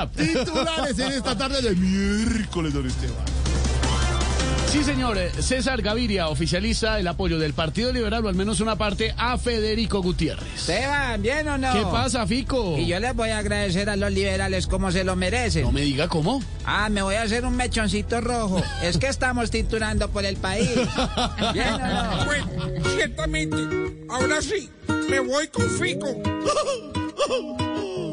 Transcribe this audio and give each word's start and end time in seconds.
WhatsApp. 0.00 0.16
Titulares 0.16 0.98
en 0.98 1.12
esta 1.12 1.36
tarde 1.36 1.62
de 1.62 1.74
miércoles, 1.76 2.72
don 2.72 2.86
Esteban. 2.86 3.16
Sí, 4.68 4.84
señor. 4.84 5.18
eh, 5.18 5.32
César 5.40 5.82
Gaviria 5.82 6.28
oficializa 6.28 7.00
el 7.00 7.08
apoyo 7.08 7.40
del 7.40 7.54
Partido 7.54 7.92
Liberal, 7.92 8.24
o 8.24 8.28
al 8.28 8.36
menos 8.36 8.60
una 8.60 8.76
parte, 8.76 9.12
a 9.18 9.36
Federico 9.36 10.00
Gutiérrez. 10.00 10.46
Esteban, 10.54 11.20
¿bien 11.20 11.48
o 11.48 11.58
no? 11.58 11.72
¿Qué 11.72 11.82
pasa, 11.82 12.24
Fico? 12.24 12.78
Y 12.78 12.86
yo 12.86 13.00
les 13.00 13.12
voy 13.16 13.30
a 13.30 13.38
agradecer 13.38 13.90
a 13.90 13.96
los 13.96 14.12
liberales 14.12 14.68
como 14.68 14.92
se 14.92 15.02
lo 15.02 15.16
merecen. 15.16 15.64
No 15.64 15.72
me 15.72 15.80
diga 15.80 16.06
cómo. 16.06 16.40
Ah, 16.64 16.88
me 16.88 17.02
voy 17.02 17.16
a 17.16 17.22
hacer 17.22 17.44
un 17.44 17.56
mechoncito 17.56 18.20
rojo. 18.20 18.62
Es 18.80 18.96
que 18.96 19.08
estamos 19.08 19.50
tinturando 19.50 20.08
por 20.08 20.24
el 20.24 20.36
país. 20.36 20.70
¿Bien 21.52 21.74
o 21.74 21.78
no? 21.78 22.24
Bueno, 22.26 22.46
ciertamente, 22.94 23.56
ahora 24.08 24.40
sí, 24.40 24.70
me 25.08 25.18
voy 25.18 25.48
con 25.48 25.68
Fico. 25.68 26.06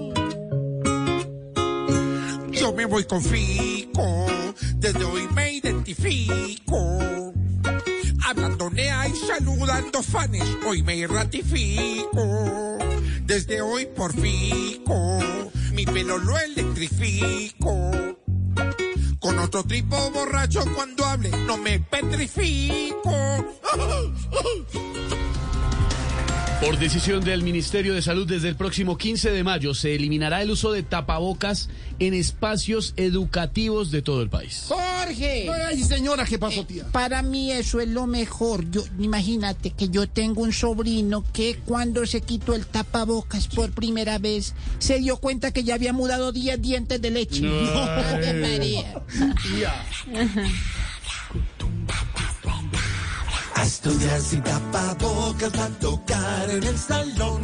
Me 2.75 2.85
voy 2.85 3.05
con 3.05 3.23
Fico, 3.23 4.25
desde 4.75 5.03
hoy 5.03 5.27
me 5.33 5.53
identifico. 5.53 7.33
Hablando 8.25 8.69
nea 8.69 9.07
y 9.07 9.15
saludando 9.15 10.03
fanes, 10.03 10.43
hoy 10.65 10.83
me 10.83 11.07
ratifico. 11.07 12.77
Desde 13.23 13.61
hoy 13.61 13.87
por 13.87 14.13
Fico, 14.13 15.19
mi 15.73 15.85
pelo 15.85 16.17
lo 16.17 16.37
electrifico. 16.37 17.91
Con 19.19 19.39
otro 19.39 19.63
tipo 19.63 20.11
borracho 20.11 20.63
cuando 20.75 21.05
hable, 21.05 21.31
no 21.45 21.57
me 21.57 21.79
petrifico. 21.79 23.11
Por 26.67 26.79
decisión 26.79 27.23
del 27.23 27.43
Ministerio 27.43 27.93
de 27.93 28.01
Salud, 28.01 28.27
desde 28.27 28.49
el 28.49 28.57
próximo 28.57 28.97
15 28.97 29.31
de 29.31 29.41
mayo 29.41 29.73
se 29.73 29.95
eliminará 29.95 30.41
el 30.41 30.51
uso 30.51 30.73
de 30.73 30.83
tapabocas 30.83 31.69
en 31.99 32.13
espacios 32.13 32.93
educativos 32.97 33.89
de 33.89 34.01
todo 34.01 34.21
el 34.21 34.29
país. 34.29 34.65
Jorge. 34.67 35.49
Ay, 35.49 35.81
señora, 35.81 36.25
¿qué 36.25 36.37
pasó, 36.37 36.65
tía? 36.65 36.83
Para 36.91 37.21
mí 37.21 37.53
eso 37.53 37.79
es 37.79 37.87
lo 37.87 38.05
mejor. 38.05 38.69
Yo, 38.69 38.83
imagínate 38.99 39.71
que 39.71 39.87
yo 39.87 40.09
tengo 40.09 40.41
un 40.41 40.51
sobrino 40.51 41.23
que 41.31 41.57
cuando 41.65 42.05
se 42.05 42.19
quitó 42.19 42.53
el 42.53 42.65
tapabocas 42.65 43.47
por 43.47 43.71
primera 43.71 44.17
vez 44.17 44.53
se 44.79 44.99
dio 44.99 45.15
cuenta 45.15 45.53
que 45.53 45.63
ya 45.63 45.75
había 45.75 45.93
mudado 45.93 46.33
10 46.33 46.61
dientes 46.61 47.01
de 47.01 47.11
leche. 47.11 47.47
Ave 47.47 48.33
María. 48.33 49.05
Estudiar 53.67 54.21
sin 54.21 54.41
tapabocas 54.41 55.51
va 55.59 55.65
a 55.65 55.79
tocar 55.79 56.49
en 56.49 56.63
el 56.63 56.77
salón. 56.77 57.41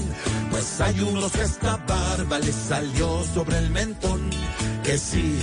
Pues 0.50 0.80
hay 0.82 1.00
unos 1.02 1.32
que 1.32 1.42
esta 1.42 1.78
barba 1.78 2.40
les 2.40 2.56
salió 2.56 3.24
sobre 3.34 3.58
el 3.58 3.70
mentón. 3.70 4.30
Que 4.84 4.98
sí, 4.98 5.38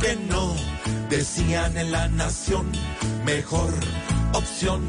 que 0.00 0.16
no, 0.30 0.54
decían 1.10 1.76
en 1.76 1.92
la 1.92 2.08
nación. 2.08 2.72
Mejor 3.24 3.72
opción, 4.32 4.88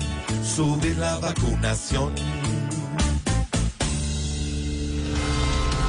subir 0.55 0.97
la 0.97 1.17
vacunación. 1.19 2.13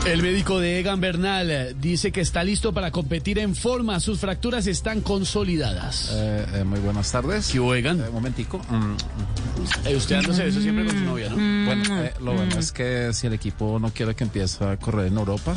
El 0.07 0.23
médico 0.23 0.61
de 0.61 0.81
Egan 0.81 1.01
Bernal 1.01 1.75
dice 1.81 2.13
que 2.13 2.21
está 2.21 2.45
listo 2.45 2.75
para 2.75 2.91
competir 2.91 3.39
en 3.39 3.55
forma. 3.57 3.99
Sus 4.01 4.19
fracturas 4.19 4.67
están 4.67 5.01
consolidadas. 5.01 6.11
Eh, 6.13 6.47
eh, 6.57 6.65
muy 6.65 6.79
buenas 6.81 7.11
tardes. 7.11 7.49
¿Qué 7.51 7.59
hubo, 7.59 7.75
Egan? 7.75 8.01
Eh, 8.01 8.09
un 8.09 8.15
momentico. 8.15 8.59
Mm, 8.69 8.97
Eh, 9.87 9.97
usted 9.97 10.17
dándose 10.17 10.47
eso 10.47 10.61
siempre 10.61 10.85
con 10.85 10.95
su 10.99 11.05
novia, 11.05 11.31
¿no? 11.31 11.37
Bueno, 11.37 12.03
eh, 12.05 12.13
lo 12.21 12.35
bueno 12.35 12.59
es 12.59 12.71
que 12.71 13.15
si 13.15 13.27
el 13.29 13.33
equipo 13.33 13.79
no 13.79 13.91
quiere 13.93 14.15
que 14.15 14.25
empiece 14.25 14.63
a 14.63 14.77
correr 14.77 15.07
en 15.07 15.17
Europa, 15.17 15.57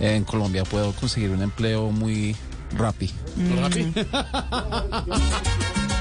eh, 0.00 0.14
en 0.14 0.22
Colombia 0.24 0.62
puedo 0.62 0.92
conseguir 0.92 1.30
un 1.30 1.42
empleo 1.42 1.90
muy 1.90 2.36
rápido. 2.76 3.12
Rápido. 3.60 3.90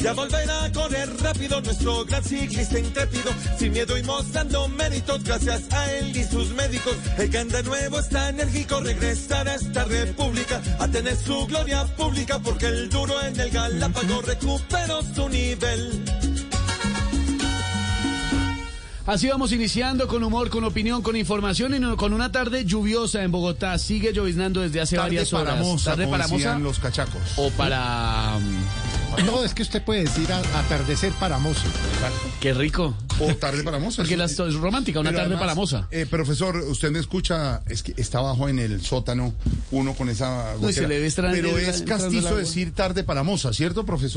ya 0.00 0.12
volverá 0.12 0.64
a 0.64 0.72
correr 0.72 1.08
rápido 1.20 1.60
nuestro 1.60 2.04
gran 2.04 2.22
ciclista 2.22 2.78
intrépido, 2.78 3.30
sin 3.58 3.72
miedo 3.72 3.96
y 3.98 4.02
mostrando 4.02 4.68
méritos, 4.68 5.22
gracias 5.24 5.62
a 5.72 5.92
él 5.92 6.16
y 6.16 6.24
sus 6.24 6.50
médicos. 6.54 6.96
El 7.18 7.30
que 7.30 7.44
de 7.44 7.62
nuevo 7.62 7.98
está 7.98 8.28
enérgico, 8.30 8.80
regresará 8.80 9.52
a 9.52 9.54
esta 9.56 9.84
república, 9.84 10.60
a 10.78 10.88
tener 10.88 11.16
su 11.16 11.46
gloria 11.46 11.84
pública, 11.96 12.38
porque 12.38 12.66
el 12.66 12.88
duro 12.88 13.20
en 13.22 13.38
el 13.38 13.50
Galápago 13.50 14.22
recuperó 14.22 15.02
su 15.14 15.28
nivel. 15.28 16.04
Así 19.08 19.26
vamos 19.26 19.52
iniciando 19.52 20.06
con 20.06 20.22
humor, 20.22 20.50
con 20.50 20.64
opinión, 20.64 21.00
con 21.00 21.16
información 21.16 21.74
y 21.74 21.96
con 21.96 22.12
una 22.12 22.30
tarde 22.30 22.66
lluviosa 22.66 23.22
en 23.22 23.32
Bogotá. 23.32 23.78
Sigue 23.78 24.12
lloviznando 24.12 24.60
desde 24.60 24.82
hace 24.82 24.96
Tarde 24.96 25.08
varias 25.08 25.32
horas. 25.32 25.54
para 25.54 25.76
tarde 25.82 26.04
como 26.04 26.10
para 26.10 26.28
moza 26.28 26.58
los 26.58 26.78
cachacos. 26.78 27.22
o 27.36 27.48
para... 27.52 28.38
No, 29.26 29.44
es 29.44 29.54
que 29.54 29.62
usted 29.62 29.82
puede 29.82 30.04
decir 30.04 30.30
a- 30.32 30.38
atardecer 30.60 31.12
para 31.14 31.38
mozo. 31.38 31.62
Qué 32.40 32.54
rico. 32.54 32.94
O 33.20 33.34
tarde 33.34 33.62
para 33.64 33.78
moza. 33.78 34.02
Porque 34.02 34.16
la- 34.16 34.26
es 34.26 34.36
romántica, 34.54 35.00
una 35.00 35.10
Pero 35.10 35.18
tarde 35.22 35.34
además, 35.34 35.40
para 35.40 35.54
moza. 35.54 35.88
eh, 35.90 36.06
profesor, 36.06 36.56
usted 36.56 36.90
me 36.90 37.00
escucha, 37.00 37.62
es 37.68 37.82
que 37.82 37.92
está 37.96 38.18
abajo 38.18 38.48
en 38.48 38.58
el 38.60 38.80
sótano, 38.80 39.34
uno 39.72 39.94
con 39.94 40.08
esa 40.08 40.54
No, 40.60 40.70
se 40.70 40.82
le 40.86 41.00
ve 41.00 41.06
extraño 41.06 41.34
Pero 41.34 41.58
es 41.58 41.82
castizo 41.82 42.36
decir 42.36 42.72
tarde 42.72 43.02
para 43.04 43.22
moza, 43.24 43.52
¿cierto, 43.52 43.84
profesor? 43.84 44.08